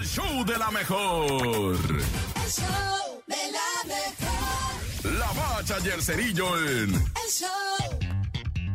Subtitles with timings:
[0.00, 1.30] el show de la mejor.
[1.30, 5.12] El show de la mejor.
[5.18, 7.50] La bacha y el cerillo en El show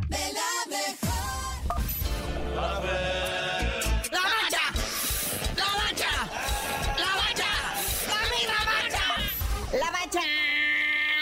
[0.08, 1.82] de la mejor.
[4.12, 4.66] ¡La bacha!
[5.56, 6.14] ¡La bacha!
[7.04, 7.52] ¡La bacha!
[8.12, 9.06] ¡La misma bacha!
[9.82, 10.24] La bacha,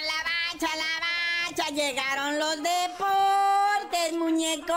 [0.09, 3.72] la bacha, la bacha, llegaron los deportes,
[4.17, 4.73] muñeco.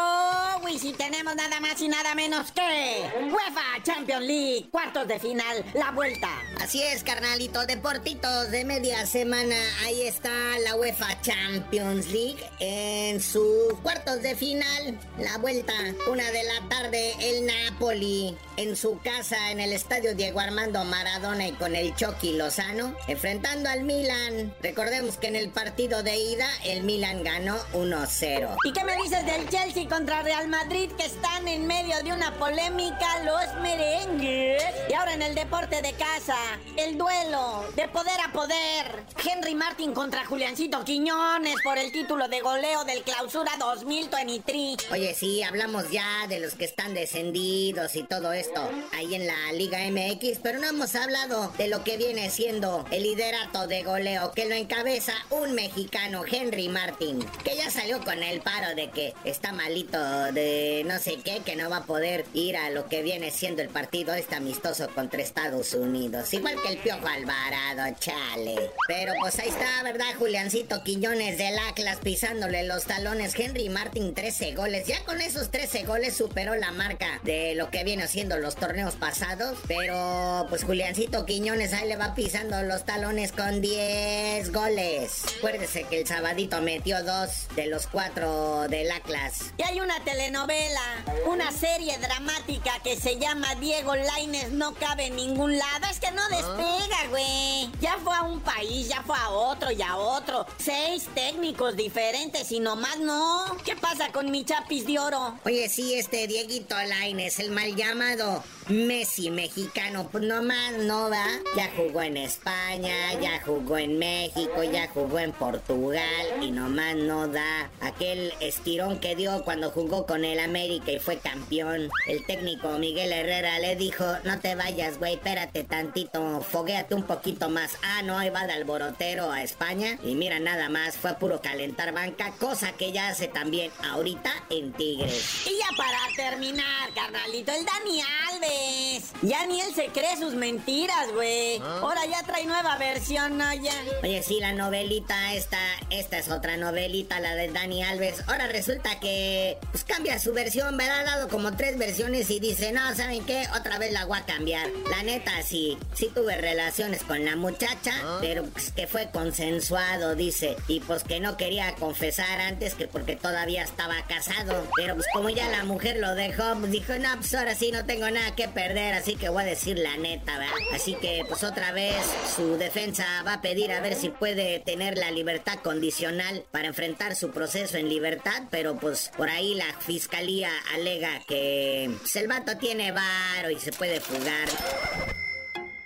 [0.71, 5.65] Y si tenemos nada más y nada menos que UEFA Champions League, cuartos de final,
[5.75, 6.29] la vuelta.
[6.61, 9.57] Así es, carnalito, deportitos de media semana.
[9.85, 10.31] Ahí está
[10.65, 14.99] la UEFA Champions League en sus cuartos de final.
[15.19, 15.75] La vuelta,
[16.11, 21.47] una de la tarde, el Napoli en su casa en el estadio Diego Armando Maradona
[21.47, 24.55] y con el Chucky Lozano, enfrentando al Milan.
[24.63, 28.57] Recordemos que en el partido de ida, el Milan ganó 1-0.
[28.65, 33.23] ¿Y qué me del Chelsea contra Real Madrid que están en medio de una polémica
[33.23, 34.65] los merengues?
[34.89, 36.37] Y ahora en el deporte de casa,
[36.77, 39.05] el duelo de poder a poder.
[39.25, 44.91] Henry Martin contra Juliancito Quiñones por el título de goleo del Clausura 2023.
[44.91, 49.53] Oye, sí, hablamos ya de los que están descendidos y todo esto ahí en la
[49.53, 54.33] Liga MX, pero no hemos hablado de lo que viene siendo el liderato de goleo
[54.33, 59.15] que lo encabeza un mexicano, Henry Martin, que ya salió con el paro de que
[59.25, 59.99] está malito
[60.33, 63.63] de no sé qué, que no va a poder ir a lo que viene siendo
[63.63, 66.33] el partido este amistoso contra Estados Unidos.
[66.33, 68.71] Igual que el Piojo Alvarado, chale.
[68.89, 70.07] Pero pues ahí está, ¿verdad?
[70.19, 73.39] Juliancito Quiñones del Atlas pisándole los talones.
[73.39, 74.87] Henry Martin 13 goles.
[74.87, 78.95] Ya con esos 13 goles superó la marca de lo que viene siendo los torneos
[78.95, 79.59] pasados.
[79.67, 85.23] Pero pues Juliancito Quiñones ahí le va pisando los talones con 10 goles.
[85.39, 89.53] Acuérdese que el sabadito metió dos de los cuatro del Atlas.
[89.57, 95.17] Y hay una telenovela, una serie dramática que se llama Diego Laines no cabe en
[95.17, 95.87] ningún lado.
[95.91, 97.71] Es que no despega, güey.
[97.81, 100.47] Ya fue a un país, ya fue a otro y a otro.
[100.59, 103.57] Seis técnicos diferentes y nomás no.
[103.65, 105.39] ¿Qué pasa con mi chapis de oro?
[105.45, 111.25] Oye, sí, este Dieguito Laines, el mal llamado Messi mexicano, pues nomás no va.
[111.57, 117.29] Ya jugó en España, ya jugó en México, ya jugó en Portugal y nomás no
[117.29, 118.33] da aquel
[118.67, 121.89] estirón que dio cuando jugó con el América y fue campeón.
[122.09, 127.49] El técnico Miguel Herrera le dijo, no te vayas, güey, espérate tantito, foguéate un poquito
[127.49, 127.79] más.
[127.85, 131.93] Ah, no, ahí va de alborotero a España y mira nada más, fue puro calentar
[131.93, 135.47] banca, cosa que ya hace también ahorita en Tigres.
[135.47, 138.01] Y ya para terminar, carnalito, el Dani
[138.37, 139.05] Alves.
[139.23, 141.59] Ya ni él se cree sus mentiras, güey.
[141.59, 143.53] Ahora ya trae nueva versión, ¿no?
[143.55, 143.73] Ya.
[144.03, 145.59] Oye, sí, la novelita esta,
[145.91, 148.23] esta es otra novelita, la de Dani Alves.
[148.27, 151.01] Ahora resulta que, pues cambia su versión, ¿verdad?
[151.01, 153.47] Ha dado como tres versiones y dice, no, ¿saben qué?
[153.59, 154.69] Otra vez la voy a cambiar.
[154.91, 160.57] La neta, sí, sí tuve relaciones con la muchacha, pero pues que fue consensuado, dice.
[160.69, 164.67] Y pues que no quería confesar antes que porque todavía estaba casado.
[164.77, 167.85] Pero pues como ya la mujer lo dejó, pues dijo, no, pues ahora sí no
[167.85, 170.55] tengo que perder, así que voy a decir la neta, ¿verdad?
[170.75, 171.97] Así que pues otra vez
[172.35, 177.15] su defensa va a pedir a ver si puede tener la libertad condicional para enfrentar
[177.15, 182.57] su proceso en libertad, pero pues por ahí la fiscalía alega que pues, el vato
[182.59, 184.49] tiene varo y se puede fugar.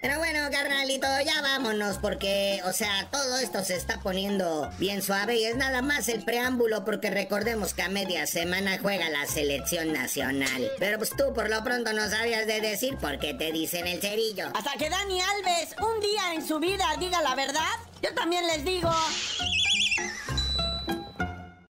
[0.00, 5.36] Pero bueno, carnalito, ya vámonos porque, o sea, todo esto se está poniendo bien suave
[5.36, 9.92] y es nada más el preámbulo porque recordemos que a media semana juega la selección
[9.92, 10.70] nacional.
[10.78, 14.00] Pero pues tú por lo pronto no sabías de decir por qué te dicen el
[14.00, 14.46] cerillo.
[14.54, 18.64] Hasta que Dani Alves un día en su vida diga la verdad, yo también les
[18.64, 18.90] digo.